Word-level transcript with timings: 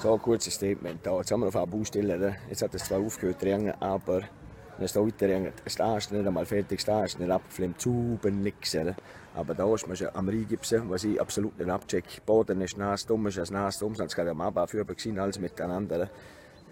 So 0.00 0.14
ein 0.14 0.22
kurzes 0.22 0.54
Statement 0.54 1.04
da. 1.04 1.18
Jetzt 1.18 1.32
haben 1.32 1.40
wir 1.40 1.48
auf 1.48 1.56
einer 1.56 1.66
Baustelle. 1.66 2.36
Jetzt 2.48 2.62
hat 2.62 2.72
es 2.72 2.84
zwar 2.84 3.00
aufgehört 3.00 3.40
zu 3.40 3.46
regnen, 3.46 3.74
aber 3.80 4.22
es 4.78 4.92
da 4.92 5.00
weiter 5.00 5.26
regnet, 5.26 5.54
das 5.64 5.74
ist 5.74 6.12
nicht 6.12 6.24
einmal 6.24 6.46
fertig, 6.46 6.84
das 6.84 7.14
ist 7.14 7.18
nicht 7.18 7.30
abgeflammt, 7.30 7.80
super 7.80 8.30
nix. 8.30 8.76
Aber 9.34 9.54
da 9.54 9.74
ist 9.74 9.88
man 9.88 9.96
schon 9.96 10.08
am 10.14 10.28
Reingipsen, 10.28 10.88
was 10.88 11.02
ich 11.02 11.20
absolut 11.20 11.58
nicht 11.58 11.68
abchecke. 11.68 12.08
Der 12.14 12.20
Boden 12.26 12.60
ist 12.60 12.78
nass, 12.78 13.06
dumm 13.06 13.26
ist 13.26 13.38
es 13.38 13.50
nass, 13.50 13.80
dumm, 13.80 13.96
sonst 13.96 14.14
kann 14.14 14.28
ich 14.28 14.32
am 14.38 14.68
für 14.68 14.84
gesehen, 14.84 15.18
alles 15.18 15.40
miteinander. 15.40 16.08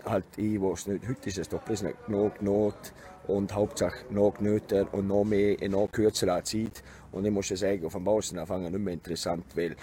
Halt 0.08 0.24
ich, 0.36 0.60
wo 0.60 0.72
es 0.72 0.86
nicht, 0.86 1.06
heute 1.08 1.28
ist 1.28 1.38
es 1.38 1.48
doch 1.48 1.60
bloß 1.62 1.82
nicht 1.82 2.06
genug 2.06 2.40
Not 2.40 2.92
und 3.26 3.52
Hauptsache 3.52 4.04
noch 4.10 4.38
nöter 4.38 4.86
und 4.94 5.08
noch 5.08 5.24
mehr 5.24 5.60
in 5.60 5.72
noch 5.72 5.90
kürzerer 5.90 6.44
Zeit. 6.44 6.84
Und 7.10 7.24
ich 7.24 7.32
muss 7.32 7.48
sagen, 7.48 7.84
auf 7.84 7.92
dem 7.92 8.06
Außen 8.06 8.38
anfangen 8.38 8.70
nicht 8.70 8.84
mehr 8.84 8.94
interessant, 8.94 9.44
weil 9.56 9.74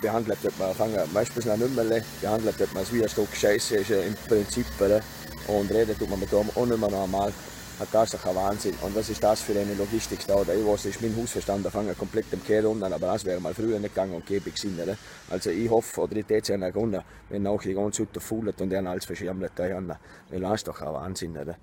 behandelt 0.00 0.42
wird 0.42 0.58
man 0.58 0.68
anfangen, 0.68 0.98
meistens 1.12 1.44
noch 1.44 1.58
nicht 1.58 1.76
mehr, 1.76 2.02
behandelt 2.22 2.58
wird 2.58 2.72
man 2.72 2.84
es 2.84 2.92
wie 2.94 3.02
ein 3.02 3.08
Stück 3.10 3.28
Scheiße, 3.34 3.76
ist 3.76 3.90
ja 3.90 4.00
im 4.00 4.14
Prinzip, 4.26 4.64
und 5.48 5.70
reden 5.70 5.98
tut 5.98 6.08
man 6.08 6.20
mit 6.20 6.32
dem 6.32 6.48
auch 6.54 6.66
nicht 6.66 6.80
mehr 6.80 6.90
normal. 6.90 7.32
Ein 7.78 8.34
Wahnsinn. 8.34 8.74
Und 8.80 8.96
was 8.96 9.10
ist 9.10 9.22
das 9.22 9.42
für 9.42 9.52
eine 9.52 9.74
Logistik 9.74 10.26
da? 10.26 10.40
Ich 10.40 10.66
weiß, 10.66 10.86
ist 10.86 11.02
mein 11.02 11.14
Hausverstand, 11.14 11.66
da 11.66 11.68
fangen 11.68 11.96
komplett 11.98 12.24
im 12.32 12.42
Kehr 12.42 12.66
unten, 12.66 12.84
aber 12.84 13.08
das 13.08 13.26
wäre 13.26 13.38
mal 13.38 13.52
früher 13.52 13.78
nicht 13.78 13.94
gegangen 13.94 14.14
und 14.14 14.24
gäbe 14.24 14.50
gewesen. 14.50 14.80
Oder? 14.82 14.96
Also 15.28 15.50
ich 15.50 15.68
hoffe, 15.68 16.00
oder 16.00 16.16
ich 16.16 16.24
täte 16.24 16.54
es 16.54 16.60
ja 16.60 17.02
wenn 17.28 17.46
auch 17.46 17.60
die 17.60 17.74
ganze 17.74 18.10
Zeit 18.10 18.22
faulen 18.22 18.54
und 18.58 18.70
dann 18.70 18.86
alles 18.86 19.04
verschimmelt. 19.04 19.52
Weil 19.58 20.40
das 20.40 20.54
ist 20.54 20.68
doch 20.68 20.80
ein 20.80 20.94
Wahnsinn. 20.94 21.36
Oder? 21.36 21.56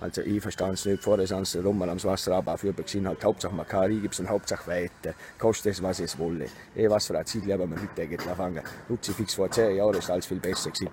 Also 0.00 0.20
ich 0.22 0.40
verstehe 0.40 0.70
es 0.70 0.84
nicht, 0.84 1.02
vor 1.02 1.26
sonst 1.26 1.56
rum 1.56 1.82
am 1.82 2.04
Wasser 2.04 2.36
aber 2.36 2.56
für 2.58 2.72
gesehen 2.72 3.08
halt 3.08 3.24
Hauptsache 3.24 3.54
man 3.54 3.66
kann 3.66 3.90
gibt 4.00 4.20
und 4.20 4.28
Hauptsache 4.28 4.70
weiter. 4.70 5.16
Kostet 5.36 5.72
es, 5.72 5.82
was 5.82 5.98
es 5.98 6.16
wolle. 6.16 6.46
Eh, 6.76 6.88
was 6.88 7.06
für 7.06 7.18
ein 7.18 7.26
Ziel 7.26 7.52
haben 7.52 7.70
wir 7.70 7.82
heute 7.82 8.02
eigentlich 8.02 8.28
anfangen. 8.28 8.62
Luxifix 8.88 9.34
vor 9.34 9.50
10 9.50 9.74
Jahren 9.74 9.96
ist 9.96 10.10
alles 10.10 10.26
viel 10.26 10.38
besser 10.38 10.70
gewesen. 10.70 10.90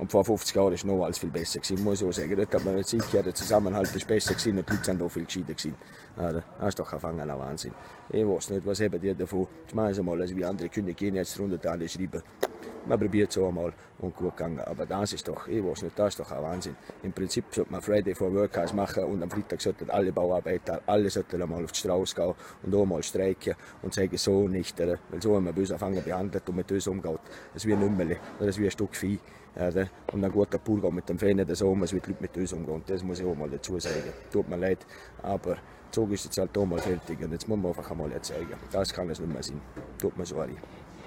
Und 0.00 0.10
vor 0.10 0.24
50 0.24 0.56
Jahren 0.56 0.72
ist 0.72 0.86
noch 0.86 1.04
alles 1.04 1.18
viel 1.18 1.28
besser 1.28 1.60
gewesen, 1.60 1.84
muss 1.84 2.00
ich 2.00 2.08
auch 2.08 2.12
sagen. 2.12 2.34
Dort 2.34 2.54
hat 2.54 2.64
man 2.64 2.82
sicher, 2.82 3.22
der 3.22 3.34
Zusammenhalt 3.34 3.94
ist 3.94 4.08
besser 4.08 4.32
gewesen 4.32 4.58
und 4.58 4.66
die 4.66 4.72
Leute 4.72 4.84
sind 4.84 5.02
auch 5.02 5.10
viel 5.10 5.24
gescheiter 5.26 5.52
gewesen. 5.52 5.74
Also, 6.16 6.42
das 6.58 6.68
ist 6.68 6.78
doch 6.78 6.92
ein 6.92 7.28
Wahnsinn. 7.38 7.74
Ich 8.08 8.26
weiß 8.26 8.50
nicht, 8.50 8.66
was 8.66 8.80
haben 8.80 8.98
die 8.98 9.14
davon? 9.14 9.46
Ich 9.68 9.74
meine 9.74 10.02
mal, 10.02 10.18
also 10.18 10.34
wie 10.34 10.44
andere 10.44 10.70
Künde 10.70 10.94
gehen 10.94 11.14
jetzt 11.16 11.38
runter 11.38 11.58
da 11.58 11.76
schreiben 11.86 12.22
man 12.86 12.98
probiert 12.98 13.30
es 13.30 13.38
einmal 13.38 13.72
und 13.98 14.16
gut 14.16 14.36
gegangen. 14.36 14.60
Aber 14.60 14.86
das 14.86 15.12
ist 15.12 15.28
doch, 15.28 15.46
ich 15.48 15.64
weiß 15.64 15.82
nicht, 15.82 15.98
das 15.98 16.08
ist 16.08 16.20
doch 16.20 16.30
ein 16.30 16.42
Wahnsinn. 16.42 16.76
Im 17.02 17.12
Prinzip 17.12 17.44
sollte 17.50 17.72
man 17.72 17.82
Friday 17.82 18.14
for 18.14 18.32
Workers 18.34 18.72
machen 18.72 19.04
und 19.04 19.22
am 19.22 19.30
Freitag 19.30 19.60
sollten 19.60 19.90
alle 19.90 20.12
Bauarbeiter, 20.12 20.80
alle 20.86 21.10
sollten 21.10 21.42
einmal 21.42 21.64
auf 21.64 21.72
die 21.72 21.78
Straße 21.80 22.14
gehen 22.14 22.34
und 22.62 22.74
auch 22.74 22.86
mal 22.86 23.02
streiken 23.02 23.54
und 23.82 23.94
sagen, 23.94 24.16
so 24.16 24.48
nicht, 24.48 24.78
weil 24.78 24.98
so 25.20 25.36
haben 25.36 25.44
wir 25.44 25.52
böse 25.52 25.74
anfangen 25.74 26.02
behandelt 26.02 26.48
und 26.48 26.56
mit 26.56 26.70
uns 26.72 26.86
umgeht. 26.86 27.20
Das 27.54 27.66
wie 27.66 27.72
ein 27.72 27.80
Nümmerli, 27.80 28.16
das 28.38 28.48
ist 28.48 28.58
wie 28.58 28.64
ein 28.64 28.70
Stück 28.70 28.96
Vieh. 28.96 29.18
Und 30.12 30.24
ein 30.24 30.30
guter 30.30 30.58
Pool 30.58 30.80
mit 30.92 31.08
dem 31.08 31.18
Fan 31.18 31.36
nicht 31.36 31.54
so 31.56 31.74
als 31.74 31.92
wie 31.92 31.98
die 31.98 32.10
Leute 32.10 32.22
mit 32.22 32.36
uns 32.36 32.52
umgehen. 32.52 32.82
Das 32.86 33.02
muss 33.02 33.18
ich 33.18 33.26
auch 33.26 33.34
mal 33.34 33.50
dazu 33.50 33.78
sagen. 33.80 34.12
Tut 34.30 34.48
mir 34.48 34.56
leid, 34.56 34.86
aber 35.22 35.56
Zug 35.90 36.12
ist 36.12 36.24
jetzt 36.24 36.38
halt 36.38 36.56
auch 36.56 36.64
mal 36.64 36.78
fertig 36.78 37.20
und 37.20 37.32
jetzt 37.32 37.48
muss 37.48 37.58
man 37.58 37.72
einfach 37.72 37.90
einmal 37.90 38.10
zeigen. 38.22 38.54
Das 38.70 38.92
kann 38.92 39.10
es 39.10 39.18
nicht 39.18 39.32
mehr 39.32 39.42
sein. 39.42 39.60
Tut 39.98 40.16
mir 40.16 40.24
sorry. 40.24 40.56